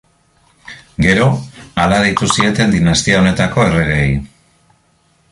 Gero 1.05 1.25
hala 1.83 1.99
deitu 2.05 2.29
zieten 2.37 2.73
dinastia 2.77 3.19
honetako 3.19 3.67
erregeei. 3.67 4.09